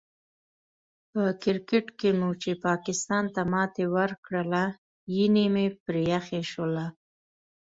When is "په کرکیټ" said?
1.11-1.87